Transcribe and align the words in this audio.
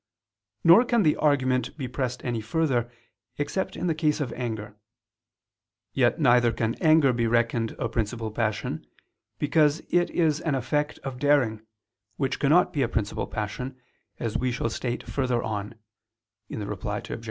Nor 0.63 0.83
can 0.83 1.03
the 1.03 1.15
argument 1.17 1.77
be 1.77 1.87
pressed 1.87 2.25
any 2.25 2.41
further 2.41 2.91
except 3.37 3.75
in 3.75 3.85
the 3.85 3.93
case 3.93 4.19
of 4.19 4.33
anger: 4.33 4.75
yet 5.93 6.19
neither 6.19 6.51
can 6.51 6.73
anger 6.81 7.13
be 7.13 7.27
reckoned 7.27 7.75
a 7.77 7.87
principal 7.87 8.31
passion, 8.31 8.83
because 9.37 9.79
it 9.91 10.09
is 10.09 10.39
an 10.41 10.55
effect 10.55 10.97
of 11.03 11.19
daring, 11.19 11.61
which 12.17 12.39
cannot 12.39 12.73
be 12.73 12.81
a 12.81 12.87
principal 12.89 13.27
passion, 13.27 13.77
as 14.19 14.35
we 14.39 14.51
shall 14.51 14.71
state 14.71 15.03
further 15.03 15.43
on 15.43 15.75
(Reply 16.49 16.97
Obj. 16.97 17.11